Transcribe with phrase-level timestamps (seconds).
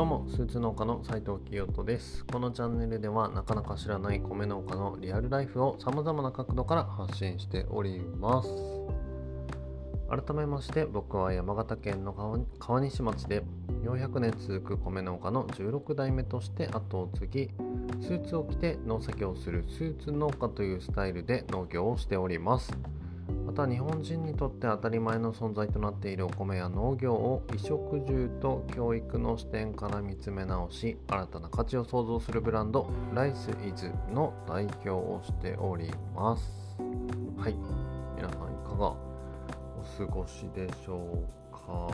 [0.00, 2.24] どうもスーツ農家の斉藤清人です。
[2.24, 8.48] このチャンネルではなかなか知らない米農家のリアルライフをさまざまな角度から発信しております。
[10.08, 12.14] 改めまして僕は山形県の
[12.58, 13.44] 川西町で
[13.84, 17.50] 400年続く米農家の16代目として後を継ぎ
[18.00, 22.72] スーツを着て農作業をするスーツ農家というスタイルで農業をしております。
[23.50, 32.30] また日本人にとって当たり前の存在となっているお米や農業を衣食住と教育の視点から見つめ直し新たな価値を創造す。
[32.30, 36.44] るブランドライスイズの代表をしております
[37.36, 37.56] はい
[38.16, 38.76] 皆さんいか？
[38.78, 38.96] がお
[39.98, 41.18] 過ごしでしょ
[41.50, 41.90] うか？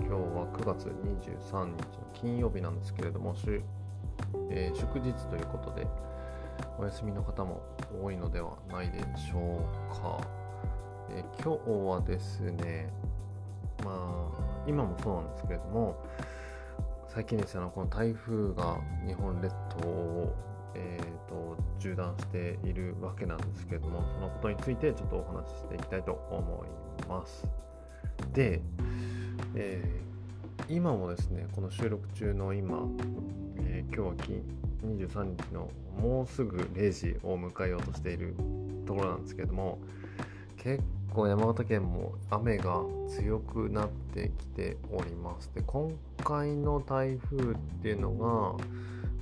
[0.00, 1.76] 今日は9月23日の
[2.12, 2.92] 金曜日なんです。
[2.92, 3.34] けれども、
[4.50, 5.86] えー、祝日ということで
[6.78, 7.62] お休みの方も
[8.02, 10.39] 多いのではないでしょうか？
[11.12, 12.88] え今日はですね、
[13.84, 15.96] まあ、今もそうなんですけれども、
[17.08, 20.36] 最近ですね、この台風が日本列島を、
[20.74, 27.48] えーと、縦断しているわけなんですけれども、そのことについてちょっとお話ししていきたいと思います。
[28.32, 28.60] で、
[29.56, 32.86] えー、今もですね、この収録中の今、
[33.58, 34.42] えー、今日は金
[34.84, 35.68] 23日の
[36.00, 38.34] もうすぐ0時を迎えようとしている
[38.86, 39.80] ところなんですけれども、
[40.56, 45.50] 結構山形県も雨が強くなってきております。
[45.54, 45.92] で今
[46.24, 48.64] 回の台風っていうのが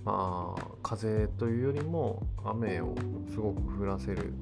[0.05, 2.95] まあ風というよりも雨を
[3.31, 4.33] すごく降らせる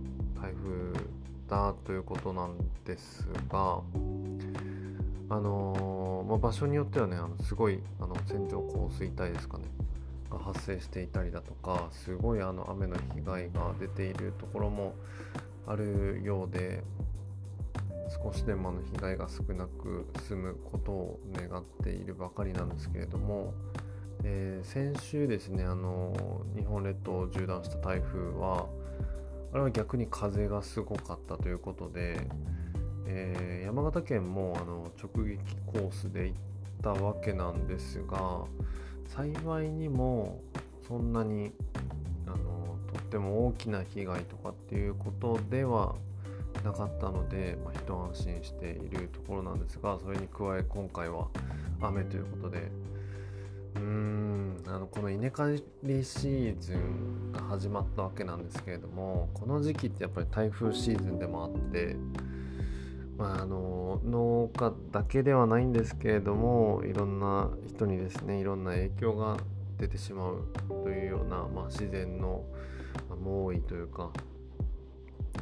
[0.41, 1.17] 台風
[1.48, 3.80] だということなんですが
[5.28, 9.64] あのー、まあ、場所によってはねあのすごいあの線状降水帯ですかね
[10.30, 14.94] が発生していたりだとかすごいあの雨の被害が出ているところも
[15.67, 16.83] あるようで
[18.22, 23.55] 少しでもの被害が少なく済むことを願っているばかりなんですけれども、
[24.25, 26.14] え、先週ですねあの
[26.57, 28.67] 日本列島を縦断した台風は
[29.52, 32.29] あれは逆に風がすごかったということで、
[33.07, 36.36] えー、山形県もあの直撃コースで行っ
[36.83, 38.45] たわけなんですが
[39.07, 40.41] 幸いにも
[40.86, 41.52] そんなに
[42.27, 45.95] あのとっても大きな被害とかっていうことでは
[46.67, 51.29] なかったので、まあ、一安心しているところなんですがそれに加え今回は
[51.81, 52.71] 雨ということで
[53.77, 61.97] うーんあのこの稲刈りシーズンが始まったわけなんですけれどもこの時期ってやっぱり台風シーズンでもあって
[63.17, 69.39] まあ、あの農家だけではないんですけれどもいろんな人にですねいろんな影響が
[69.79, 72.45] 出てしまうというような、まあ、自然の
[73.25, 74.11] 猛威というか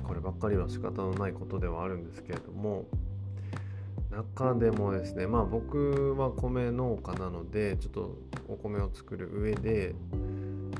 [0.04, 2.86] こればっかりは仕方のないことではあるんですけれども
[4.10, 8.16] 中でもですねまあ僕は米農家なのでちょっと
[8.48, 9.94] お米を作る上で、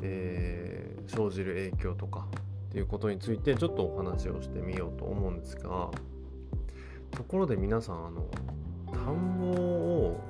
[0.03, 2.29] えー、生じる影響とか
[2.69, 5.91] っていうことについてちょっとお話をしてみようと思うんですが
[7.11, 8.27] ところで皆さんあの
[8.93, 10.21] 田んぼを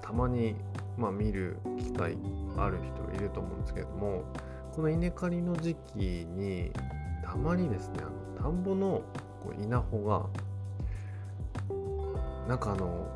[0.00, 0.54] たまに、
[0.96, 2.16] まあ、見る機会
[2.56, 4.24] ある人いると思うんですけれども
[4.72, 6.70] この稲刈りの時期に
[7.36, 8.04] たまにですねあ
[8.40, 9.02] の田んぼの
[9.42, 10.26] こう稲穂が
[12.48, 13.06] なんかあの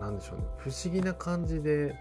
[0.00, 1.94] なんでしょうね不思議な感じで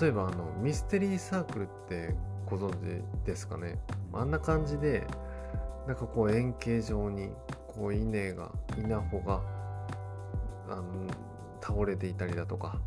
[0.00, 2.14] 例えばあのミステリーサークルって
[2.48, 3.78] ご存知ですかね？
[4.12, 5.06] あんな感じで
[5.86, 7.30] なんかこう円形状に
[7.68, 9.40] こう稲が稲穂が
[10.68, 10.84] あの
[11.60, 12.80] 倒れていたりだとか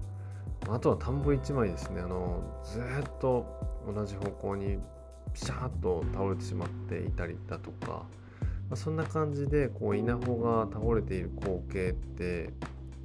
[0.69, 2.01] あとは田んぼ1枚ですね。
[2.01, 2.83] あのずっ
[3.19, 3.45] と
[3.93, 4.77] 同じ方向に
[5.33, 8.05] ピシャーと倒れてしまっていたりだとか、ま
[8.71, 12.51] あ、そんな感じでこう稲穂が倒れている光景って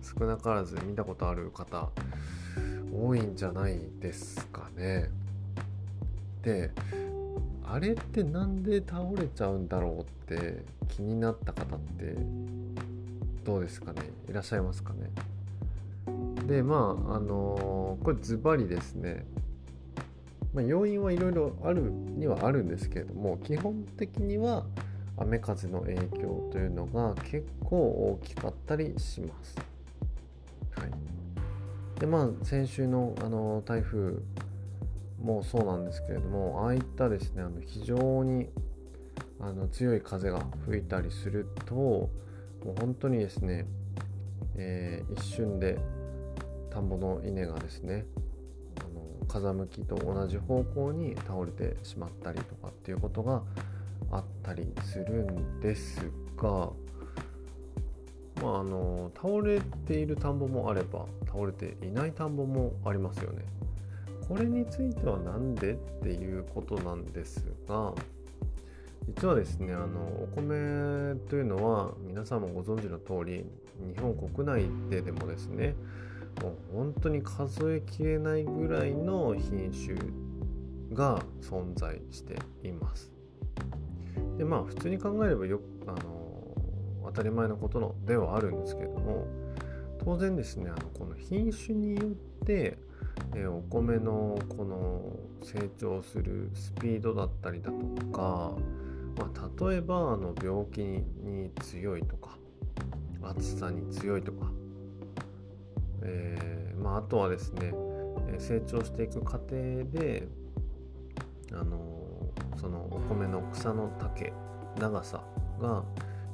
[0.03, 1.89] 少なからず見たことある方
[2.93, 5.11] 多いんじゃないですかね。
[6.43, 6.71] で
[7.65, 12.17] あれってなんで倒れちゃうんだろうって気になった方って
[13.45, 14.03] どうですかね？
[14.29, 15.11] いらっしゃいますかね？
[16.47, 19.27] でまああのー、これズバリですね。
[20.59, 24.67] まあ、要因はいろいろあるにはあるんですけれども基本的には
[25.17, 29.57] 雨風の影響というのが結構大きかったりします。
[30.73, 34.15] はい、でまあ先週のあの台風
[35.23, 38.49] もそうなんですけれどもああいったですねあの非常に
[39.39, 42.11] あの強い風が吹いたりするとも
[42.65, 43.65] う本当にですね、
[44.57, 45.79] えー、一瞬で
[46.71, 48.07] 田んぼの稲がですね
[49.29, 53.43] 風向きと同じ方向に倒れてしまったりとかっていうことが
[54.11, 56.71] あったりするんですが
[58.43, 63.45] まあ、あの倒れている田んぼもあれば倒れていない田んぼもありますよね。
[64.29, 67.95] これについては何でっていうことなんですが
[69.09, 73.47] 実はですねあのお米というのは皆さんもご存知の通り
[73.95, 75.75] 日本国内ででもですね
[76.43, 79.97] もう本当に数えきれないぐらいの品種
[80.95, 83.13] が存在しています。
[84.37, 86.55] でまあ普通に考えればよあの
[87.07, 89.27] 当たり前のことのではあるんですけれども
[90.05, 92.79] 当然ですねあのこの品種によって
[93.35, 98.53] えお米のこの成長するスピードだったりだとか、
[99.17, 102.39] まあ、例えばあの病気に強いとか
[103.23, 104.51] 暑さに強いとか、
[106.03, 107.73] えー、まあ、あとはですね
[108.39, 109.51] 成長していく過程
[109.85, 110.29] で
[111.53, 111.79] あの
[112.57, 114.33] そのお米の草の丈
[114.79, 115.25] 長さ
[115.61, 115.85] が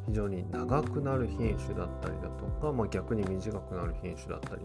[0.07, 4.63] 非常に長くなる品種だったりだとか、まあ、逆に短くなる品種だったり。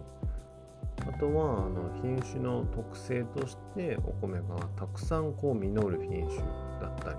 [1.08, 6.38] あとはあの品種の特性としてお米がたくさんこう実る品種
[6.82, 7.16] だったり、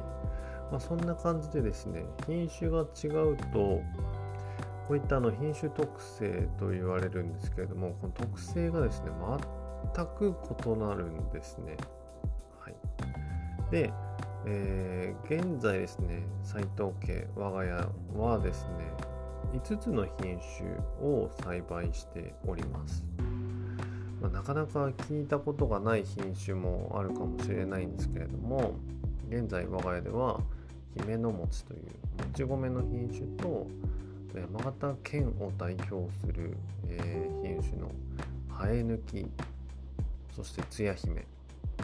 [0.70, 3.80] まあ、そんな感じでですね品種が違うと
[4.90, 9.10] こういったあの品種特性と言われるんですけれどもこの特性がですね
[9.94, 10.34] 全く
[10.66, 11.76] 異なるんですね。
[12.58, 12.74] はい、
[13.70, 13.92] で、
[14.46, 17.88] えー、現在ですね斎藤家我が家
[18.18, 18.92] はですね
[19.52, 20.68] 5つの品種
[21.00, 23.06] を栽培しております。
[24.20, 28.74] まあ、なかなか聞いたことがない品種もあるかもしれないんですけれども
[29.28, 30.40] 現在我が家では
[30.96, 31.88] 姫の餅というも
[32.34, 33.68] ち米の品種と
[34.34, 36.56] 山形県を代表する、
[36.88, 37.90] えー、品種の
[38.48, 39.26] ハエ抜き
[40.36, 41.26] そしてつや姫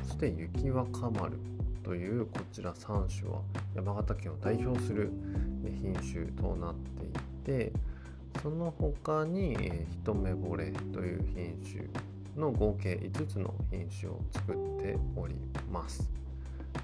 [0.04, 1.38] そして雪若丸
[1.82, 3.40] というこちら3種は
[3.74, 5.10] 山形県を代表する
[5.80, 7.08] 品種となってい
[7.44, 7.72] て
[8.42, 11.84] その他に、えー、一目惚れという品種
[12.36, 15.34] の合計5つの品種を作っており
[15.72, 16.10] ます。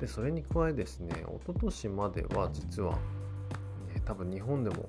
[0.00, 2.98] でそれに加えですね一昨年までは実は、ね、
[4.04, 4.88] 多分日本でも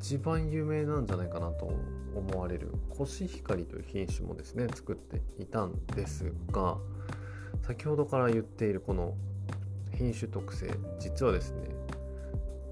[0.00, 1.70] 一番有名なんじゃないかなと
[2.14, 6.76] 思われるコシヒカリという品種もですね作っていたんですが
[7.62, 9.14] 先ほどから言っているこの
[9.96, 11.68] 品種特性実はですね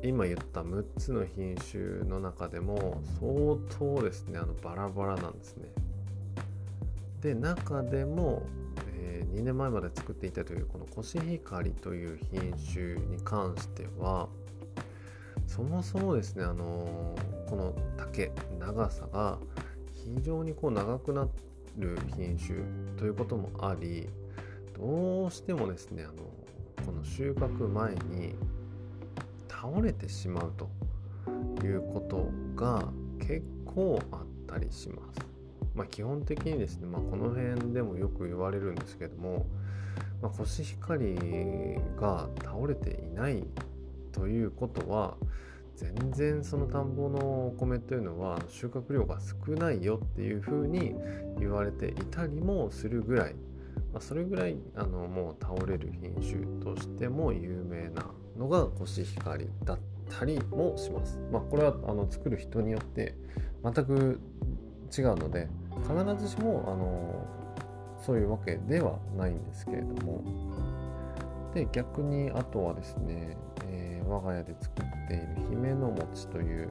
[0.02, 5.68] 今言った6つの品種の中でも相当ですねあのバラバラなんですね。
[7.20, 8.42] で中でも、
[8.94, 14.28] えー、2年前まで作っていたというこのコシヒカリという品種に関しては
[15.58, 19.38] そもそもですね、あのー、この竹長さが
[19.92, 21.26] 非常にこう長くな
[21.76, 22.60] る品種
[22.96, 24.08] ということもあり
[24.78, 26.22] どうしてもですね、あの
[26.86, 28.36] この収穫前に
[29.48, 32.84] 倒れてしまうということが
[33.18, 35.18] 結構あったりします。
[35.74, 39.44] まあ、基本的にですね、まあ、この辺でもよく言われるんですけども、
[40.22, 41.16] まあ、コシヒカリ
[42.00, 43.44] が倒れていない
[44.12, 45.16] ということは
[45.78, 50.92] 全然その田んぼのお米というのは収穫量が少ないよっていうふうに
[51.38, 53.34] 言われていたりもするぐらい、
[53.92, 59.78] まあ、それぐらいあのもう倒れる品種としても有名なのがコシヒカリだっ
[60.10, 61.20] たりもします。
[61.30, 63.14] まあ、これはあの作る人によって
[63.62, 64.18] 全く
[64.96, 65.46] 違うので
[65.82, 67.24] 必ずしもあの
[68.04, 70.24] そういうわけではないんですけれども
[71.54, 73.36] で逆にあとはですね、
[73.66, 76.68] えー、我が家で作っている姫の餅という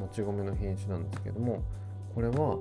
[0.00, 1.62] もち米の品種なんですけども
[2.14, 2.58] これは、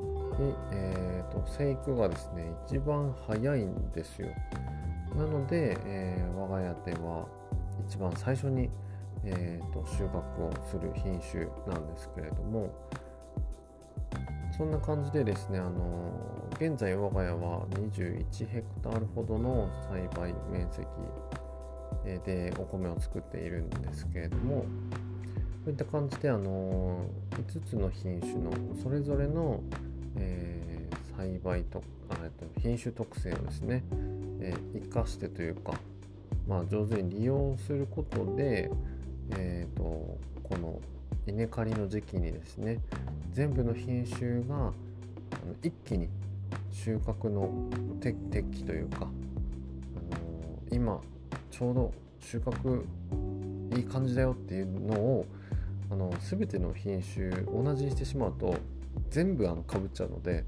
[0.71, 4.27] えーと、生育がですね一番早いんですよ。
[5.15, 7.27] なので、えー、我が家では
[7.87, 8.69] 一番最初に、
[9.23, 12.71] えーと収穫をする品種なんですけれども
[14.55, 16.13] そんな感じでですね、あの
[16.57, 20.85] 現在我が家は21ヘクタールほどの栽培面積
[22.03, 24.65] でお米を作っているんですけれども、こ
[25.67, 29.61] ういった感じで、あの5つの品種のそれぞれの、
[30.17, 33.83] えー、栽培とと品種特性をですね、
[34.39, 35.73] えー、生かしてというか、
[36.47, 38.69] まあ、上手に利用することで、
[39.31, 39.83] えーと
[40.43, 40.79] この
[41.25, 42.79] 稲刈りの時期にですね
[43.31, 44.73] 全部の品種が
[45.63, 46.09] 一気に
[46.71, 47.49] 収穫の
[48.01, 48.17] 適
[48.51, 49.09] 期というか、あの、
[50.71, 51.01] 今
[51.53, 52.83] ちょうど収穫
[53.77, 55.25] いい感じだよっていうのを
[55.91, 58.55] あの全ての品種同じにしてしまうと
[59.11, 60.45] 全部あのかぶっちゃうので、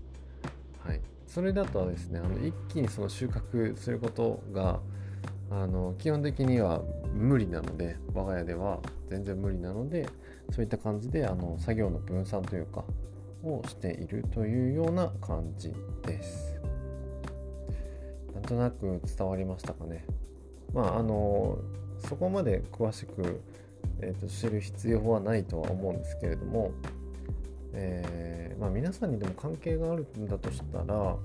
[0.84, 4.80] はい、それだとですねあの一気にその収穫することが
[5.52, 6.82] あの基本的には
[7.14, 10.10] 無理なので我が家では全然無理なので
[10.52, 12.84] そういった感じであの作業の分散というか
[13.44, 15.72] をしているというような感じ
[16.04, 16.56] です。
[18.34, 20.04] なんとなく伝わりましたかね。
[20.75, 21.58] まああの
[22.08, 23.41] そこまで詳しく、
[24.01, 26.72] えーと、知る必要はないとは思うんですけれども、
[27.74, 31.15] えー、まあ、皆さんにでも関係があるんだとしたらや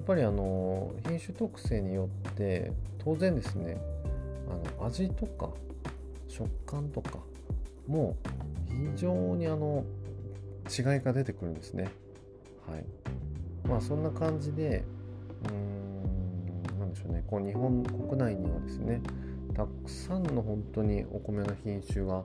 [0.00, 3.78] っぱりあの品種特性によって当然ですね
[4.48, 5.50] あの味とか
[6.26, 7.18] 食感とか
[7.86, 8.16] も
[8.68, 9.84] 非常にあの
[10.66, 11.84] 違いが出てくるんですね。
[12.68, 12.84] はい。
[13.68, 14.84] まあそんな感じで、
[15.44, 15.75] うーん、なん
[16.96, 19.00] しょうね、こう日本国内にはですね、
[19.54, 22.24] たくさんの本当にお米の品種が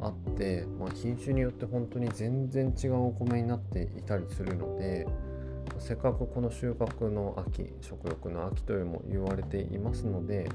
[0.00, 5.06] あって、まあ、品種によって本当に全然違うお米になっていたりするので、
[5.78, 10.48] せっかくこの収穫の秋、食欲の秋というも言われていますので、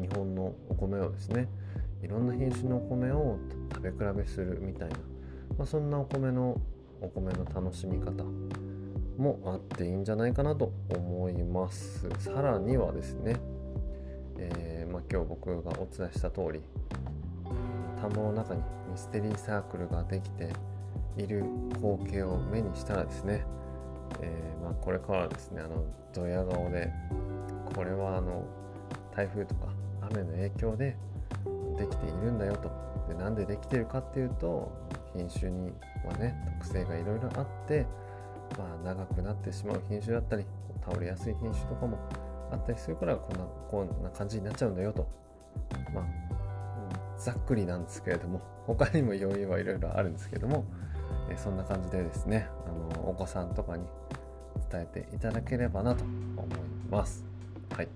[0.00, 1.48] 日本のお米をですね、
[2.02, 3.38] いろんな品種のお米を
[3.72, 4.96] 食べ比べするみたいな
[5.58, 6.60] まあ、そんなお米の
[7.00, 8.24] お米の楽しみ方
[9.16, 12.08] もあっていいんじゃないかなと思います。
[12.18, 13.36] さらにはですね、
[14.38, 16.60] えー、まあ、今日僕がお伝えした通り
[18.00, 20.52] 田んぼの中にミステリーサークルができて
[21.16, 23.44] いる光景を目にしたらですね、
[24.20, 26.90] えー、まあ、これからですねあのドヤ顔で
[27.74, 28.44] これはあの
[29.14, 29.68] 台風とか
[30.10, 30.96] 雨の影響で
[31.78, 32.70] できているんだよと。
[33.08, 34.70] でなんでできてるかっていうと
[35.14, 35.72] 品種に
[36.06, 37.86] はね特性がいろいろあって、
[38.58, 40.44] まあ、長くなってしまう品種だったり
[40.84, 41.98] 倒れやすい品種とかも
[42.50, 45.06] あったりするからこんなこんな感じになっちゃうんだよと
[45.94, 46.04] まあ、
[47.18, 50.64] ざっくりなんですけれども他にも要因はいろいろあるんですけども、
[51.28, 53.84] えそんな感じでですねあのお子さんとかに
[54.70, 56.46] 伝えていただければなと思い
[56.90, 57.24] ます。
[57.74, 57.88] はい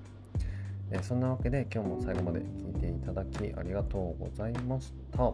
[0.91, 5.33] えそんなわけで今日も最後まで聞いていただきありがとうございました。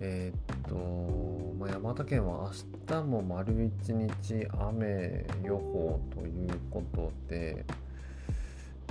[0.00, 0.76] えー、と、
[1.58, 2.50] まあ、山形県は
[2.88, 7.64] 明日も丸一日雨予報ということで、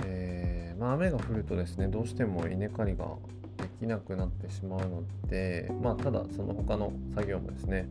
[0.04, 3.06] えー、まあ、雨が降るとですね、どうしても稲刈りが
[3.56, 7.88] できなくなってしまうので、まあ、ただその他の作業もですね、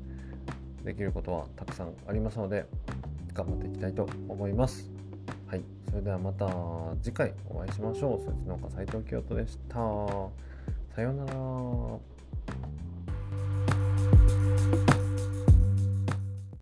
[0.86, 2.66] できることはたくさんありますので、
[3.34, 4.90] 頑張っていきたいと思います。
[5.48, 6.48] はい、それではまた
[7.02, 8.24] 次回お会いしましょう。
[8.24, 9.76] そっちの岡斉藤清人でした。
[10.96, 12.20] さようなら。